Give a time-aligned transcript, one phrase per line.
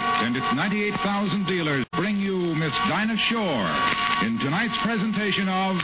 [0.00, 3.70] And its 98,000 dealers bring you Miss Dinah Shore
[4.26, 5.76] in tonight's presentation of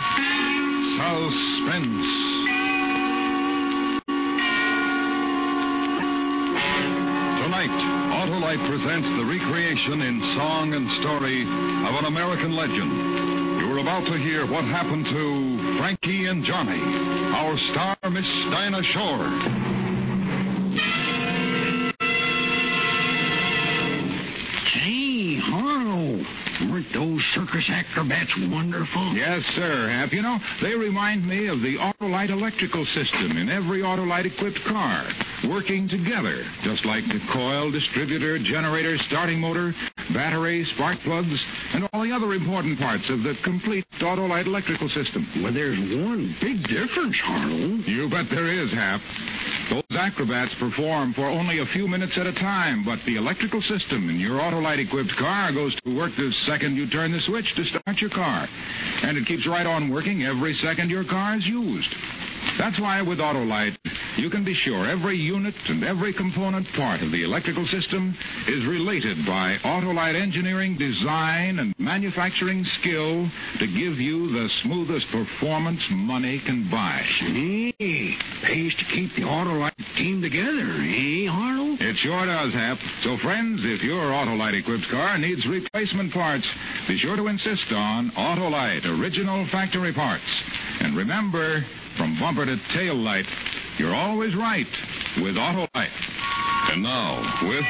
[0.97, 2.07] Suspense.
[7.43, 7.75] Tonight,
[8.23, 13.61] Autolite presents the recreation in song and story of an American legend.
[13.61, 16.81] You're about to hear what happened to Frankie and Johnny,
[17.35, 19.82] our star, Miss Dinah Shore.
[26.83, 29.15] Weren't those circus acrobats wonderful?
[29.15, 30.13] Yes, sir, Hap.
[30.13, 35.09] You know, they remind me of the Autolite electrical system in every Autolite equipped car,
[35.49, 39.75] working together, just like the coil, distributor, generator, starting motor,
[40.13, 41.39] battery, spark plugs,
[41.75, 45.27] and all the other important parts of the complete Autolite electrical system.
[45.43, 47.79] Well, there's one big difference, Harlow.
[47.87, 49.01] You bet there is, Hap.
[49.71, 54.11] Those acrobats perform for only a few minutes at a time, but the electrical system
[54.11, 57.65] in your Autolite equipped car goes to work the second you turn the switch to
[57.67, 58.49] start your car.
[59.03, 61.89] And it keeps right on working every second your car is used.
[62.59, 63.77] That's why with Autolite,
[64.17, 68.15] you can be sure every unit and every component part of the electrical system
[68.47, 73.29] is related by Autolite engineering, design, and manufacturing skill
[73.59, 77.01] to give you the smoothest performance money can buy.
[77.19, 77.73] Hey,
[78.45, 81.81] pays to keep the Autolite team together, eh, Arnold?
[81.81, 82.79] It sure does, Hap.
[83.05, 86.45] So, friends, if your Autolite equipped car needs replacement parts,
[86.87, 90.23] be sure to insist on Autolite original factory parts.
[90.83, 91.65] And remember,
[91.97, 93.25] from bumper to tail light,
[93.79, 94.67] you're always right
[95.19, 95.99] with Autolite.
[96.73, 97.65] And now, with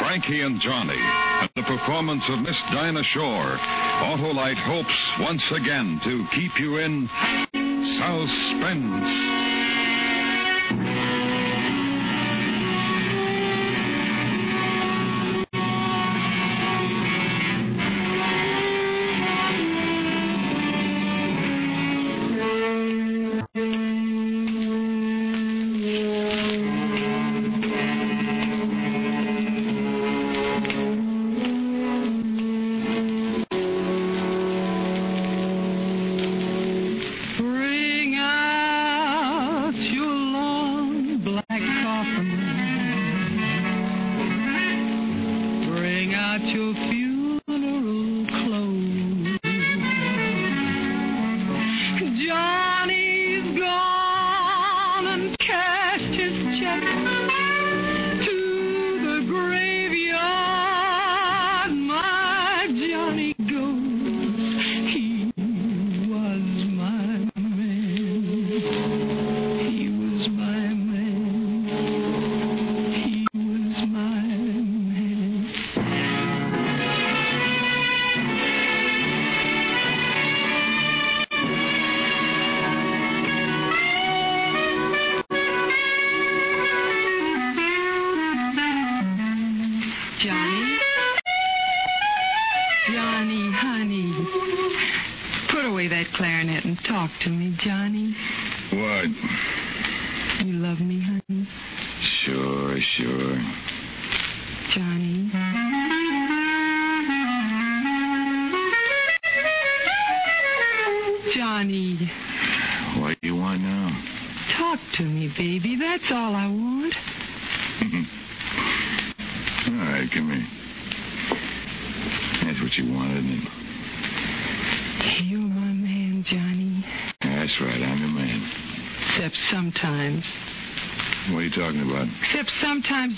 [0.00, 3.56] Frankie and Johnny and the performance of Miss Dinah Shore,
[4.02, 7.08] Autolite hopes once again to keep you in
[8.02, 9.45] suspense.
[96.76, 98.14] And talk to me, Johnny.
[98.72, 100.46] What?
[100.46, 101.48] You love me, honey?
[102.24, 103.36] Sure, sure.
[104.74, 105.30] Johnny.
[105.32, 105.45] Johnny,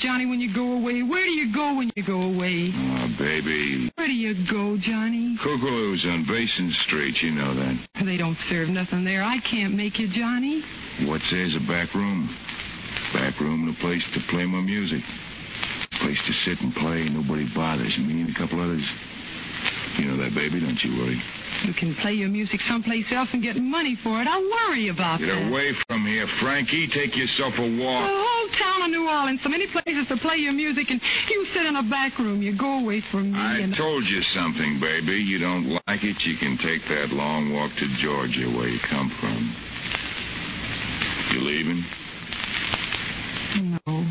[0.01, 1.03] Johnny, when you go away.
[1.03, 2.71] Where do you go when you go away?
[2.75, 3.91] Oh, baby.
[3.97, 5.37] Where do you go, Johnny?
[5.43, 8.05] Cuckoo's on Basin Street, you know that.
[8.05, 9.23] They don't serve nothing there.
[9.23, 10.63] I can't make you, Johnny.
[11.03, 12.29] What says a back room?
[13.13, 15.03] Back room and a place to play my music.
[16.01, 18.85] Place to sit and play, nobody bothers me and a couple others.
[19.99, 20.61] You know that, baby.
[20.61, 21.21] Don't you worry.
[21.65, 24.29] You can play your music someplace else and get money for it.
[24.29, 25.27] I'll worry about that.
[25.27, 25.51] Get that.
[25.51, 26.87] away from here, Frankie.
[26.95, 28.07] Take yourself a walk.
[28.07, 31.01] whole town of New Orleans, so many places to play your music, and
[31.31, 32.43] you sit in a back room.
[32.43, 33.39] You go away from me.
[33.39, 35.13] I told you something, baby.
[35.13, 39.11] You don't like it, you can take that long walk to Georgia, where you come
[39.21, 39.55] from.
[41.33, 41.85] You leaving?
[43.71, 44.05] No.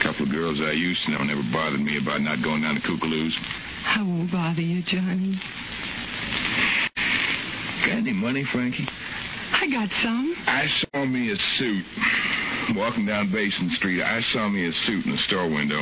[0.00, 2.74] A couple of girls I used to know never bothered me about not going down
[2.74, 3.36] to Kookaloo's.
[3.86, 5.40] I won't bother you, Johnny.
[7.86, 8.86] Got any money, Frankie?
[9.52, 10.34] I got some.
[10.46, 11.84] I saw me a suit.
[12.76, 15.80] Walking down Basin Street, I saw me a suit in the store window.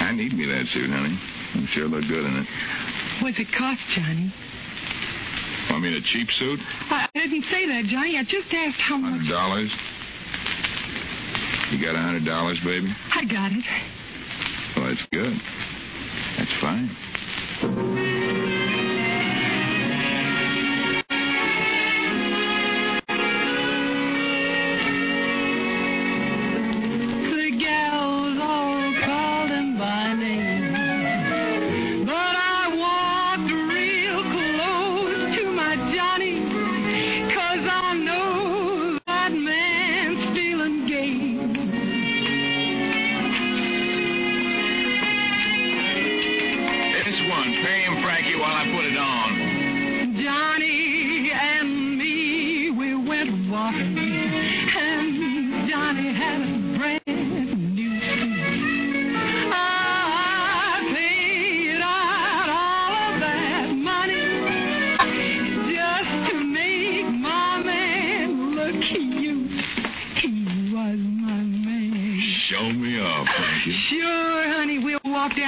[0.00, 1.18] I need me that suit, honey.
[1.54, 2.46] You sure look good in it.
[3.22, 4.32] What's it cost, Johnny?
[5.70, 6.60] I mean, a cheap suit?
[6.90, 8.18] I I didn't say that, Johnny.
[8.18, 9.20] I just asked how much.
[9.20, 9.70] Hundred dollars?
[11.70, 12.94] You got a hundred dollars, baby?
[13.14, 13.64] I got it.
[14.76, 15.32] Well, that's good.
[16.38, 18.13] That's fine.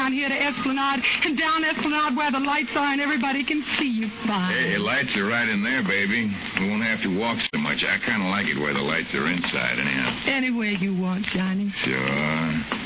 [0.06, 3.90] Down here to Esplanade and down Esplanade where the lights are and everybody can see
[3.90, 4.54] you fine.
[4.54, 6.30] Hey, lights are right in there, baby.
[6.60, 7.82] We won't have to walk so much.
[7.82, 10.14] I kind of like it where the lights are inside, anyhow.
[10.30, 11.74] Anywhere you want, Johnny.
[11.84, 12.85] Sure.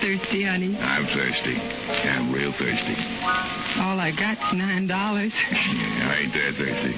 [0.00, 0.76] Thirsty, honey.
[0.78, 1.56] I'm thirsty.
[1.56, 2.96] I'm real thirsty.
[3.80, 5.32] All I got's nine dollars.
[5.52, 6.94] Yeah, I ain't that thirsty.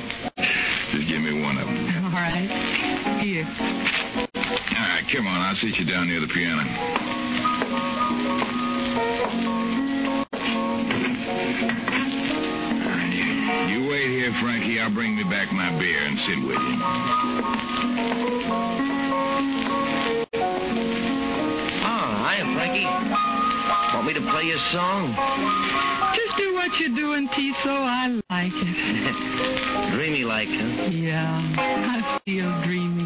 [0.93, 2.05] Just give me one of them.
[2.07, 2.49] All right.
[3.23, 3.45] Here.
[3.45, 5.41] All right, come on.
[5.41, 6.63] I'll sit you down near the piano.
[13.69, 14.79] You wait here, Frankie.
[14.81, 16.59] I'll bring me back my beer and sit with
[18.89, 18.94] you.
[24.15, 25.11] To play a song?
[26.15, 27.67] Just do what you're doing, Tiso.
[27.67, 29.91] I like it.
[29.95, 30.85] Dreamy like, huh?
[30.91, 33.05] Yeah, I feel dreamy.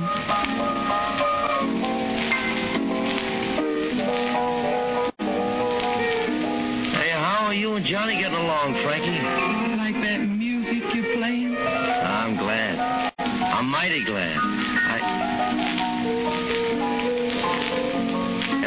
[6.92, 9.08] Hey, how are you and Johnny getting along, Frankie?
[9.08, 11.56] I like that music you're playing.
[11.56, 13.12] I'm glad.
[13.18, 14.36] I'm mighty glad.
[14.36, 14.98] I.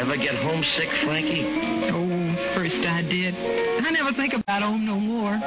[0.00, 1.44] Ever get homesick, Frankie?
[1.94, 2.11] Oh,
[2.54, 3.34] first I did.
[3.34, 5.38] I never think about home no more.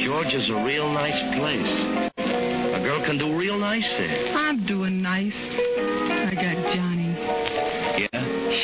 [0.00, 2.18] Georgia's a real nice place.
[2.18, 4.34] A girl can do real nice there.
[4.36, 5.32] I'm doing nice.
[5.32, 7.12] I got Johnny.
[8.02, 8.22] Yeah?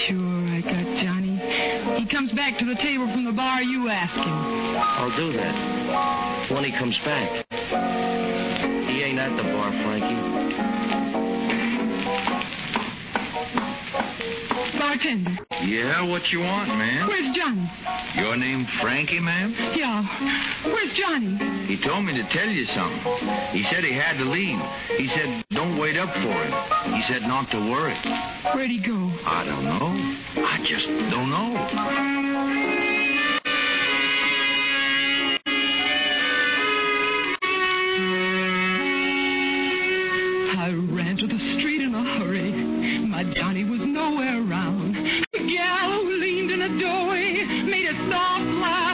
[0.08, 1.36] Sure, I got Johnny.
[2.00, 3.62] He comes back to the table from the bar.
[3.62, 4.76] You ask him.
[4.78, 6.50] I'll do that.
[6.54, 7.44] When he comes back.
[8.88, 10.37] He ain't at the bar, Frankie.
[15.08, 17.08] Yeah, what you want, ma'am?
[17.08, 17.70] where's Johnny?
[18.16, 19.54] Your name Frankie, ma'am?
[19.74, 20.04] Yeah,
[20.66, 21.66] where's Johnny?
[21.66, 23.00] He told me to tell you something.
[23.52, 24.58] He said he had to leave.
[24.98, 26.52] He said, don't wait up for him.
[26.94, 27.96] He said not to worry.
[28.54, 29.10] Where'd he go?
[29.24, 30.44] I don't know.
[30.44, 32.17] I just don't know.
[40.56, 42.50] I ran to the street in a hurry.
[43.06, 44.94] My Johnny was nowhere around.
[45.32, 48.87] The gal who leaned in a doorway made a soft laughing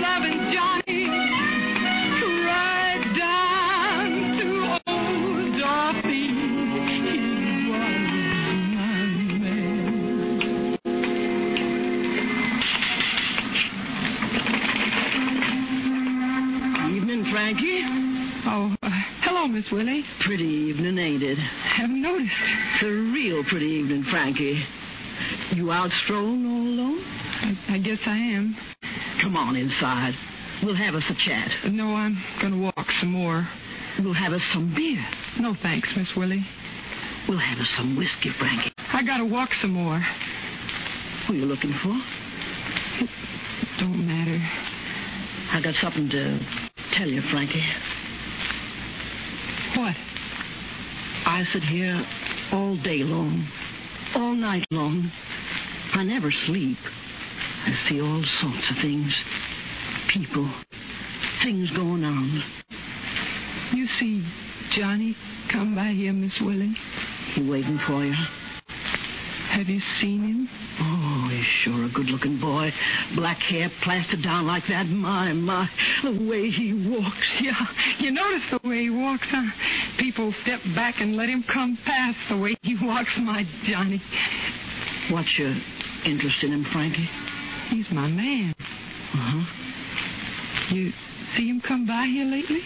[0.00, 1.04] loving Johnny.
[2.46, 4.46] Right down to
[4.86, 6.24] old Dorothy.
[6.86, 6.98] He
[7.68, 8.02] was
[8.38, 9.10] my man.
[16.96, 17.82] Evening, Frankie.
[18.44, 18.90] Oh, uh,
[19.22, 20.04] hello, Miss Willie.
[20.24, 21.38] Pretty evening, ain't it?
[21.38, 22.30] Haven't noticed.
[22.74, 24.64] It's a real pretty evening, Frankie.
[25.52, 27.00] You out strolling all alone?
[27.04, 28.56] I, I guess I am.
[29.20, 30.14] Come on inside.
[30.62, 31.72] We'll have us a chat.
[31.72, 33.46] No, I'm going to walk some more.
[33.98, 35.04] We'll have us some beer.
[35.38, 36.46] No, thanks, Miss Willie.
[37.28, 38.72] We'll have us some whiskey, Frankie.
[38.92, 40.04] I got to walk some more.
[41.26, 41.94] Who you looking for?
[43.02, 43.10] It
[43.80, 44.38] Don't matter.
[45.52, 46.38] I got something to
[46.96, 47.62] tell you, Frankie.
[49.76, 49.94] What?
[51.24, 52.04] I sit here
[52.52, 53.48] all day long,
[54.16, 55.10] all night long.
[55.94, 56.78] I never sleep.
[56.84, 59.12] I see all sorts of things.
[60.12, 60.52] People.
[61.44, 62.42] Things going on.
[63.74, 64.24] You see
[64.76, 65.16] Johnny
[65.50, 66.74] come by here, Miss Willie?
[67.34, 68.14] He waiting for you.
[69.50, 70.48] Have you seen him?
[70.80, 72.70] Oh, he's sure a good looking boy.
[73.14, 74.86] Black hair plastered down like that.
[74.86, 75.68] My, my.
[76.02, 77.28] The way he walks.
[77.40, 77.52] Yeah,
[77.98, 79.42] you notice the way he walks, huh?
[79.98, 84.02] People step back and let him come past the way he walks, my Johnny.
[85.10, 85.54] What's your
[86.04, 87.08] interest in him, Frankie?
[87.70, 88.54] He's my man.
[89.14, 90.74] Uh-huh.
[90.74, 90.92] You
[91.36, 92.60] see him come by here lately?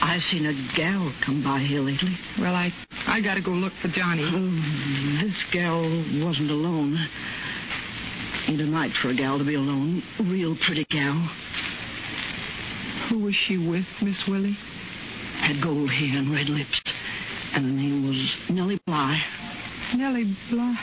[0.00, 2.16] I seen a gal come by here lately.
[2.38, 2.72] Well, I
[3.06, 4.24] I got to go look for Johnny.
[4.24, 5.82] Oh, this gal
[6.26, 6.98] wasn't alone.
[8.48, 10.02] Ain't a night for a gal to be alone.
[10.20, 11.30] Real pretty gal.
[13.08, 14.58] Who was she with, Miss Willie?
[15.44, 16.80] Had gold hair and red lips.
[17.52, 18.16] And her name was
[18.48, 19.14] Nellie Bly.
[19.94, 20.74] Nellie Bly.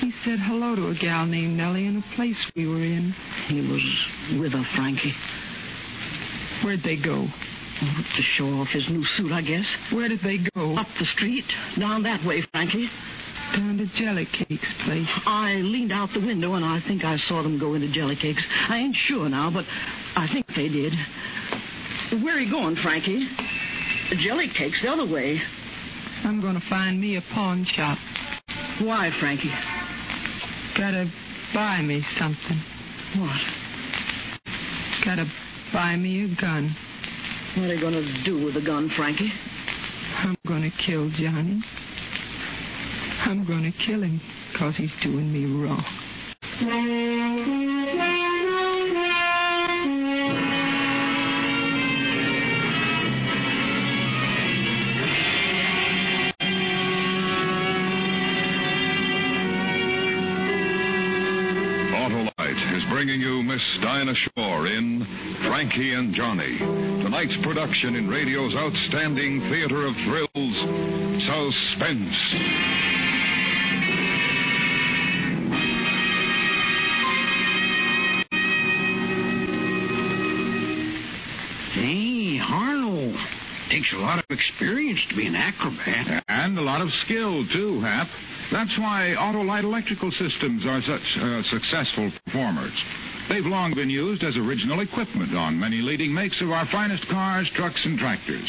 [0.00, 3.12] He said hello to a gal named Nellie in a place we were in.
[3.48, 3.82] He was
[4.40, 5.12] with her, Frankie.
[6.62, 7.26] Where'd they go?
[7.80, 9.64] Oh, to show off his new suit, I guess.
[9.92, 10.76] Where did they go?
[10.76, 11.44] Up the street.
[11.78, 12.88] Down that way, Frankie.
[13.56, 15.08] Down to Jelly Cake's place.
[15.26, 18.42] I leaned out the window and I think I saw them go into Jelly Cakes.
[18.68, 19.64] I ain't sure now, but
[20.14, 20.92] I think they did.
[22.10, 23.28] Where are you going, Frankie?
[24.24, 25.38] Jelly Cakes the other way.
[26.24, 27.98] I'm going to find me a pawn shop.
[28.80, 29.52] Why, Frankie?
[30.76, 31.10] Gotta
[31.52, 32.62] buy me something.
[33.18, 33.36] What?
[35.04, 35.26] Gotta
[35.72, 36.74] buy me a gun.
[37.56, 39.30] What are you going to do with the gun, Frankie?
[40.16, 41.60] I'm going to kill Johnny.
[43.26, 44.20] I'm going to kill him
[44.52, 45.84] because he's doing me wrong.
[63.80, 65.06] Bringing you Miss Shore in
[65.46, 66.58] Frankie and Johnny.
[66.58, 70.54] Tonight's production in radio's outstanding theater of thrills,
[71.26, 72.14] Suspense.
[83.70, 86.24] Takes a lot of experience to be an acrobat.
[86.28, 88.08] And a lot of skill, too, Hap.
[88.50, 92.72] That's why Autolite electrical systems are such uh, successful performers.
[93.28, 97.48] They've long been used as original equipment on many leading makes of our finest cars,
[97.54, 98.48] trucks, and tractors.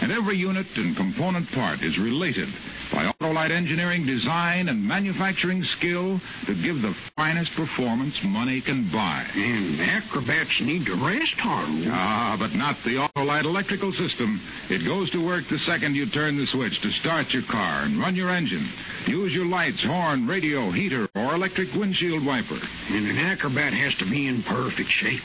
[0.00, 2.48] And every unit and component part is related
[2.94, 9.26] by Autolite engineering design and manufacturing skill to give the finest performance money can buy.
[9.34, 11.90] And acrobats need to rest, Harlow.
[11.90, 14.40] Ah, but not the Autolite electrical system.
[14.70, 17.98] It goes to work the second you turn the switch to start your car and
[17.98, 18.70] run your engine.
[19.08, 22.60] Use your lights, horn, radio, heater, or electric windshield wiper.
[22.90, 25.22] And an acrobat has to be in perfect shape.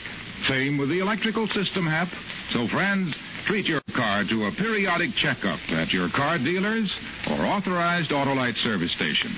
[0.48, 2.08] Same with the electrical system, Hap.
[2.52, 3.14] So, friends,
[3.46, 6.90] treat your car to a periodic checkup at your car dealers
[7.28, 9.34] or authorized Autolite service station.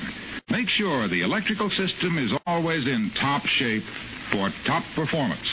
[0.50, 3.84] Make sure the electrical system is always in top shape
[4.32, 5.48] for top performance.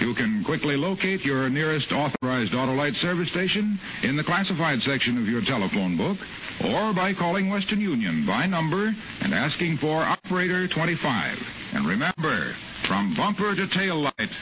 [0.00, 5.26] You can quickly locate your nearest authorized Autolite service station in the classified section of
[5.28, 6.16] your telephone book
[6.64, 8.86] or by calling Western Union by number
[9.20, 11.38] and asking for operator 25.
[11.74, 12.54] And remember,
[12.88, 14.32] from bumper to tail light,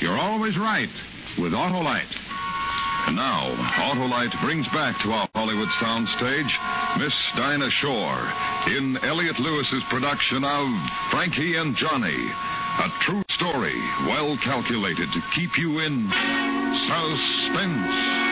[0.00, 0.88] you're always right
[1.38, 2.29] with Autolite.
[3.08, 3.50] Now,
[3.90, 8.32] Autolite brings back to our Hollywood soundstage Miss Dinah Shore
[8.68, 10.68] in Elliot Lewis's production of
[11.10, 12.30] Frankie and Johnny.
[12.78, 16.10] A true story, well calculated to keep you in
[16.86, 18.29] suspense.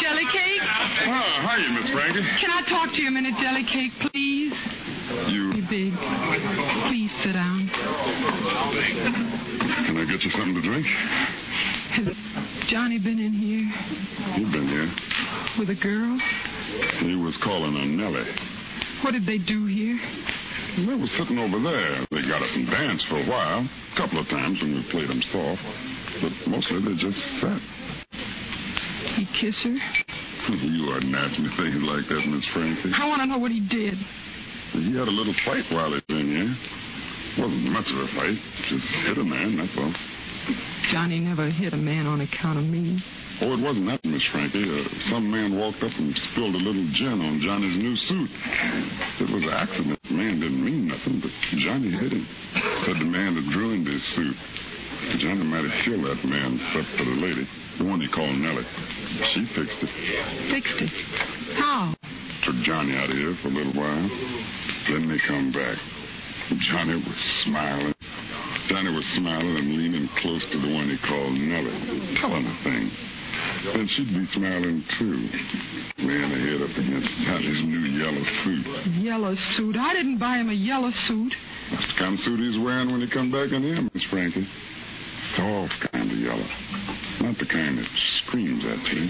[0.00, 0.62] Jelly cake?
[1.08, 2.22] Ah, hiya, Miss Frankie.
[2.40, 4.52] Can I talk to you a minute, Jelly cake, please?
[5.32, 5.92] You, You big.
[6.88, 7.68] Please sit down.
[9.86, 10.86] can I get you something to drink?
[10.86, 12.06] Has
[12.68, 13.64] Johnny been in here
[14.38, 14.92] You've been here.
[15.58, 16.18] with a girl?
[17.00, 18.28] He was calling on Nellie.
[19.02, 19.98] What did they do here?
[20.76, 22.06] They were sitting over there.
[22.10, 23.60] They got up and danced for a while.
[23.64, 25.62] A couple of times when we played them soft.
[26.22, 27.60] But mostly they're just fat.
[29.16, 29.76] He kiss her?
[30.48, 32.92] You are me things like that, Miss Frankie.
[32.96, 33.94] I want to know what he did.
[34.72, 36.56] He had a little fight while he was in here.
[37.44, 38.38] Wasn't much of a fight.
[38.68, 39.92] Just hit a man, that's all.
[40.92, 43.02] Johnny never hit a man on account of me.
[43.40, 44.64] Oh, it wasn't that, Miss Frankie.
[44.64, 48.30] Uh, some man walked up and spilled a little gin on Johnny's new suit.
[49.20, 49.98] It was an accident.
[50.08, 51.30] The man didn't mean nothing, but
[51.62, 52.26] Johnny hit him.
[52.86, 54.34] Said the man had ruined his suit.
[55.20, 58.66] Johnny might have killed that man, except for the lady, the one he called Nellie.
[59.34, 59.90] She fixed it.
[60.52, 60.90] Fixed it.
[61.56, 61.94] How?
[62.44, 64.08] Took Johnny out of here for a little while.
[64.88, 65.76] Then they come back.
[66.70, 67.94] Johnny was smiling.
[68.68, 72.92] Johnny was smiling and leaning close to the one he called Nellie, telling her things.
[73.64, 75.28] Then she'd be smiling too,
[76.04, 78.66] laying her head up against Johnny's new yellow suit.
[79.02, 79.76] Yellow suit.
[79.76, 81.32] I didn't buy him a yellow suit.
[81.70, 84.46] That's the kind of suit he's wearing when he come back in here, Miss Frankie.
[85.38, 86.48] Soft kind of yellow.
[87.22, 87.86] Not the kind that
[88.26, 89.06] screams at you.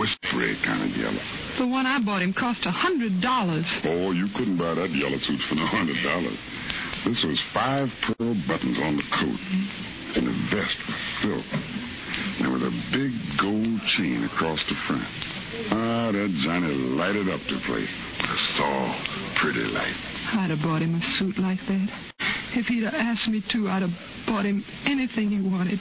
[0.00, 1.20] Whispery kind of yellow.
[1.58, 3.66] The one I bought him cost a hundred dollars.
[3.84, 6.38] Oh, you couldn't buy that yellow suit for no hundred dollars.
[7.04, 9.40] This was five pearl buttons on the coat,
[10.16, 11.46] and the vest was silk.
[12.40, 15.04] And with a big gold chain across the front.
[15.70, 17.92] Ah, that Johnny lighted up the place.
[18.24, 19.08] A soft,
[19.42, 19.96] pretty light.
[20.32, 22.17] I'd have bought him a suit like that.
[22.58, 23.94] If he'd have asked me to, I'd have
[24.26, 25.78] bought him anything he wanted.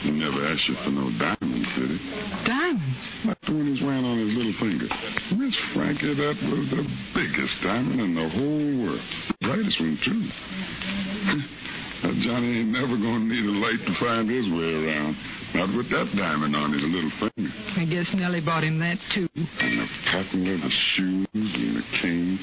[0.00, 2.00] He never asked you for no diamonds, did he?
[2.48, 2.96] Diamonds.
[3.28, 4.88] Like the one he's wearing on his little finger.
[5.36, 9.04] Miss Frankie, that was the biggest diamond in the whole world.
[9.28, 10.24] The brightest one, too.
[12.32, 15.20] Johnny ain't never gonna need a light to find his way around.
[15.52, 17.52] Not with that diamond on his little finger.
[17.76, 19.28] I guess Nellie bought him that, too.
[19.36, 22.40] And the patent of the shoes and the cane.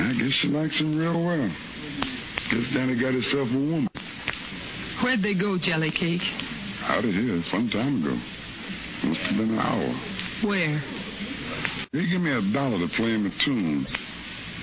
[0.00, 1.52] I guess she likes him real well.
[2.50, 3.88] Guess Johnny got himself a woman.
[5.02, 6.22] Where'd they go, Jelly Cake?
[6.84, 8.16] Out of here some time ago.
[9.04, 10.48] Must have been an hour.
[10.48, 10.82] Where?
[11.92, 13.86] He gave me a dollar to play him a tune.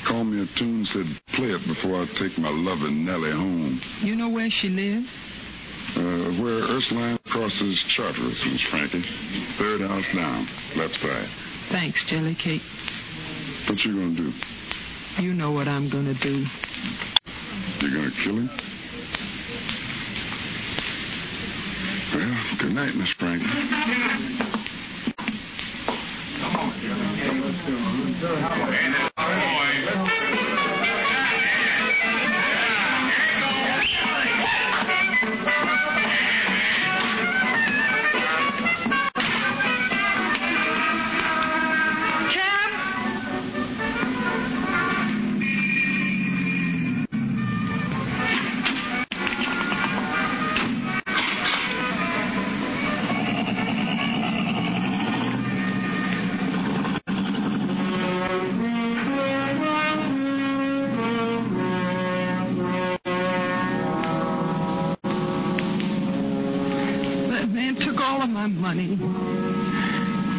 [0.08, 3.82] Called me a tune, said play it before I take my loving Nellie home.
[4.02, 5.06] You know where she lives?
[5.95, 9.06] Uh, where Ursuline crosses Chartres, Miss Frankie.
[9.58, 11.30] Third house down, left side.
[11.71, 12.62] Thanks, Jelly Cake.
[13.69, 14.32] What you gonna do?
[15.24, 16.45] You know what I'm gonna do.
[17.82, 18.50] You gonna kill him?
[22.13, 23.46] Well, good night, Miss Frankie.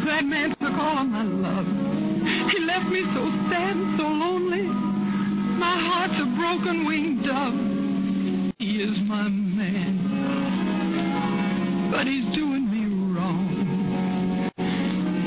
[0.06, 1.66] That man took all of my love.
[1.66, 4.66] He left me so sad and so lonely.
[5.58, 7.54] My heart's a broken winged dove.
[8.58, 9.98] He is my man.
[11.90, 14.50] But he's doing me wrong.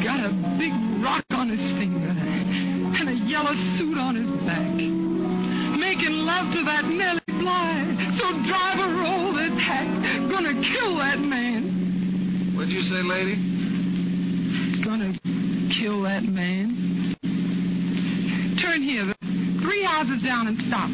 [0.03, 4.73] Got a big rock on his finger and a yellow suit on his back.
[5.79, 7.95] Making love to that Nellie Bly.
[8.19, 9.87] So drive a roll this hack.
[10.29, 11.68] Gonna kill that man.
[12.59, 13.35] What'd you say, lady?
[14.83, 15.13] Gonna
[15.79, 17.15] kill that man.
[18.61, 19.05] Turn here.
[19.05, 19.15] The
[19.61, 20.89] three houses down and stop.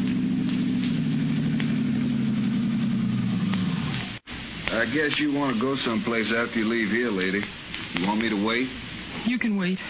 [4.78, 7.42] I guess you want to go someplace after you leave here, lady.
[7.94, 8.68] You want me to wait?
[9.26, 9.80] You can wait.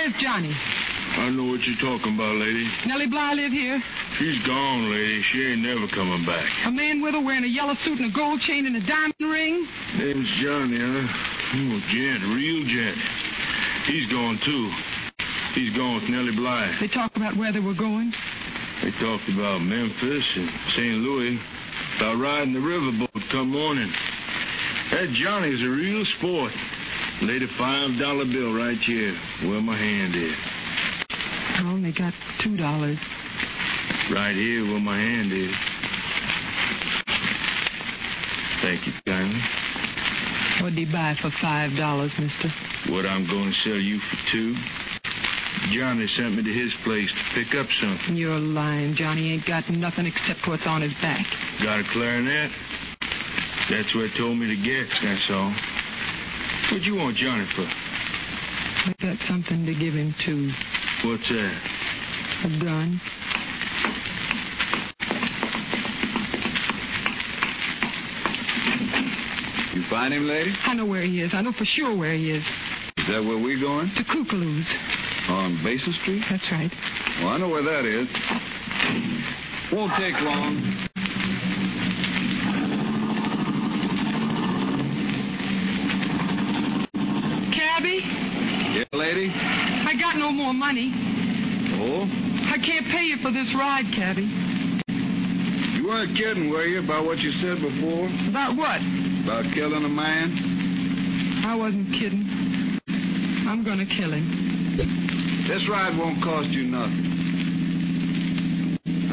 [0.00, 0.48] Where's Johnny?
[0.48, 2.64] I know what you're talking about, lady.
[2.86, 3.76] Nellie Bly live here?
[4.16, 5.20] She's gone, lady.
[5.28, 6.48] She ain't never coming back.
[6.64, 9.20] A man with her wearing a yellow suit and a gold chain and a diamond
[9.20, 9.68] ring?
[10.00, 11.04] Name's Johnny, huh?
[11.04, 12.96] Oh, gent, real gent.
[13.92, 14.64] He's gone, too.
[15.60, 16.80] He's gone with Nellie Bly.
[16.80, 18.10] They talk about where they were going?
[18.80, 20.48] They talked about Memphis and
[20.80, 20.96] St.
[21.04, 21.36] Louis,
[22.00, 23.92] about riding the riverboat come morning.
[24.92, 26.52] That Johnny's a real sport.
[27.22, 30.36] Laid a five dollar bill right here where my hand is.
[31.10, 32.98] I only got two dollars.
[34.10, 35.54] Right here where my hand is.
[38.62, 39.40] Thank you kindly.
[40.62, 42.48] What'd he buy for five dollars, mister?
[42.88, 44.54] What I'm going to sell you for two.
[45.76, 48.16] Johnny sent me to his place to pick up something.
[48.16, 48.96] You're lying.
[48.96, 51.24] Johnny ain't got nothing except what's on his back.
[51.62, 52.50] Got a clarinet?
[53.70, 55.54] That's what told me to get, that's all.
[56.70, 57.62] What you want Johnny for?
[57.62, 60.50] I got something to give him, too.
[61.08, 61.60] What's that?
[62.44, 63.00] A gun.
[69.74, 70.54] You find him, lady?
[70.64, 71.32] I know where he is.
[71.34, 72.42] I know for sure where he is.
[72.98, 73.90] Is that where we're going?
[73.96, 74.66] To Kookaloo's.
[75.28, 76.22] On Basin Street?
[76.30, 76.70] That's right.
[77.20, 78.06] Well, I know where that is.
[79.72, 80.88] Won't take long.
[90.10, 90.90] Got no more money.
[91.78, 92.02] Oh?
[92.02, 94.26] I can't pay you for this ride, Cabby.
[95.76, 98.08] You weren't kidding, were you, about what you said before?
[98.28, 98.80] About what?
[99.22, 101.44] About killing a man?
[101.46, 102.26] I wasn't kidding.
[103.46, 104.76] I'm gonna kill him.
[105.48, 107.06] This ride won't cost you nothing.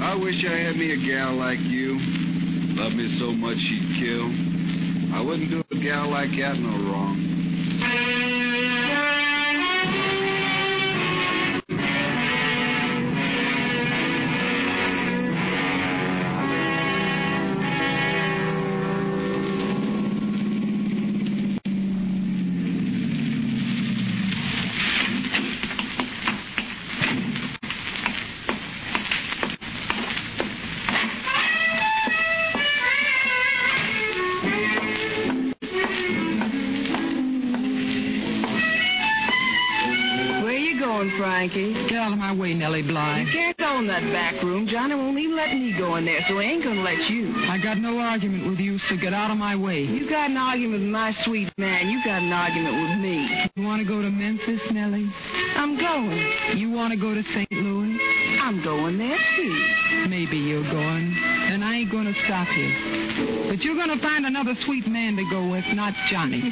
[0.02, 1.98] I wish I had me a gal like you.
[2.74, 4.32] Love me so much she'd kill.
[5.16, 7.28] I wouldn't do a gal like that no wrong.
[42.82, 43.22] Bly.
[43.22, 44.68] You can't go in that back room.
[44.72, 47.34] Johnny won't even let me go in there, so he ain't gonna let you.
[47.50, 49.82] I got no argument with you, so get out of my way.
[49.82, 51.90] You got an argument with my sweet man.
[51.90, 53.50] You got an argument with me.
[53.56, 55.12] You want to go to Memphis, Nellie?
[55.56, 56.58] I'm going.
[56.58, 57.52] You want to go to St.
[57.52, 57.98] Louis?
[58.42, 60.10] I'm going there too.
[60.10, 61.16] Maybe you're going.
[61.52, 63.50] And I ain't to stop you.
[63.50, 66.44] But you're to find another sweet man to go with, not Johnny.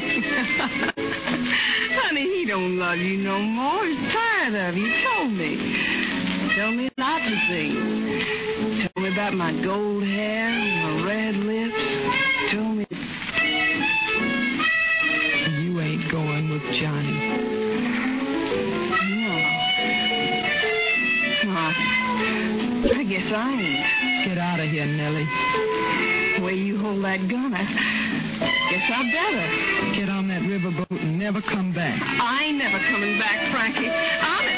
[2.16, 3.86] Honey, he don't love you no more.
[3.86, 4.88] He's tired of you.
[5.04, 5.58] Told me.
[6.56, 8.88] Tell me lots of things.
[8.96, 11.76] Tell me about my gold hair, my red lips.
[12.52, 12.86] Tell me.
[15.60, 17.20] You ain't going with Johnny.
[19.12, 19.36] No.
[21.52, 21.74] Well,
[22.96, 24.30] I guess I ain't.
[24.30, 25.28] Get out of here, Nellie.
[26.38, 27.66] The way you hold that gun, I
[28.40, 30.00] guess I better.
[30.00, 32.02] Get on that riverboat and never come back.
[32.02, 33.90] I ain't never coming back, Frankie.
[33.90, 34.55] Honest.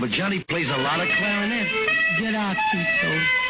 [0.00, 1.68] But Johnny plays a lot of clarinet.
[2.20, 3.43] Get out, Tito.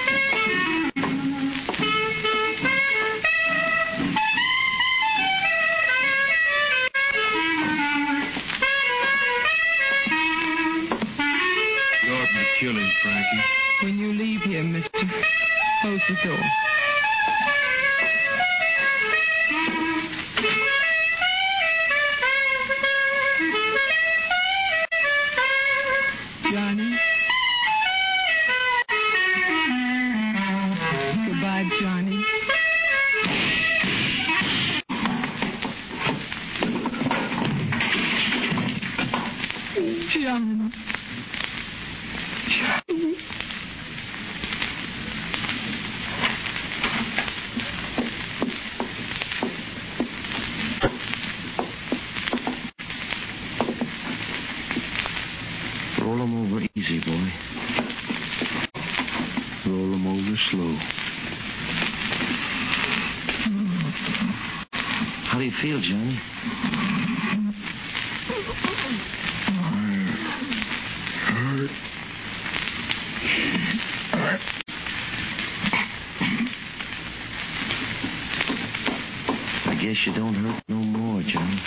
[31.64, 32.24] Goodbye, Johnny.
[40.12, 40.70] Johnny.
[42.48, 43.14] Johnny.
[56.00, 57.33] Roll 'em over easy, boy.
[59.66, 60.79] Roll 'em over slow.
[65.27, 66.20] How do you feel, Johnny?
[71.27, 71.70] Hurt.
[74.12, 74.40] Hurt.
[79.66, 81.61] I guess you don't hurt no more, Johnny.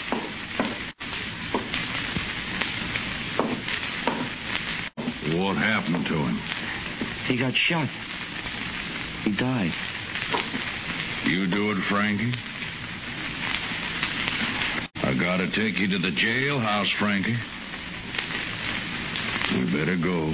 [5.37, 6.41] What happened to him?
[7.27, 7.87] He got shot.
[9.23, 9.71] He died.
[11.25, 12.33] You do it, Frankie?
[14.95, 17.37] I gotta take you to the jailhouse, Frankie.
[19.53, 20.33] We better go.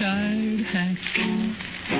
[0.00, 1.99] Rubber-tied hack.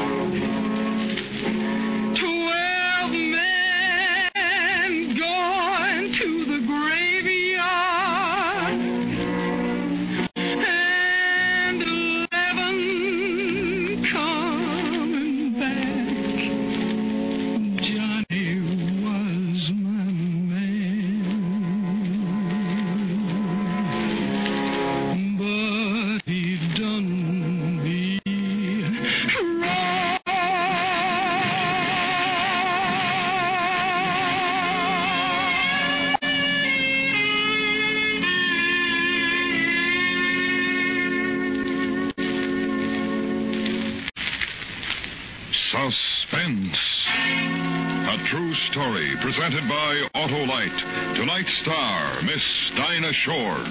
[51.41, 52.45] Tonight's star, Miss
[52.77, 53.65] Dinah Shore.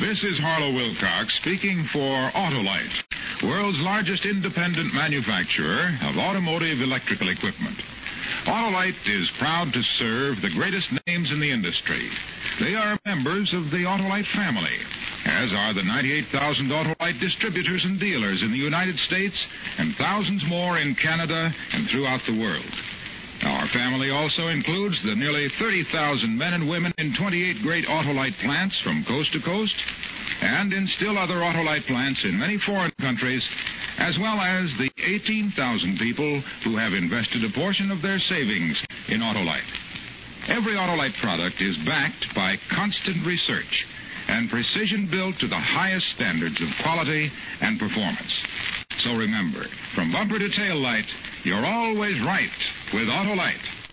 [0.00, 7.78] This is Harlow Wilcox speaking for Autolite, world's largest independent manufacturer of automotive electrical equipment.
[8.46, 12.10] Autolite is proud to serve the greatest names in the industry.
[12.58, 14.78] They are members of the Autolite family,
[15.26, 19.38] as are the 98,000 Autolite distributors and dealers in the United States
[19.78, 22.74] and thousands more in Canada and throughout the world.
[23.44, 28.74] Our family also includes the nearly 30,000 men and women in 28 great Autolite plants
[28.82, 29.74] from coast to coast
[30.40, 33.42] and in still other Autolite plants in many foreign countries,
[33.98, 38.76] as well as the 18,000 people who have invested a portion of their savings
[39.08, 39.68] in Autolite.
[40.48, 43.84] Every Autolite product is backed by constant research
[44.28, 47.30] and precision built to the highest standards of quality
[47.60, 48.32] and performance.
[49.04, 51.04] So remember, from bumper to tail light,
[51.44, 52.48] you're always right
[52.92, 53.83] with Autolite.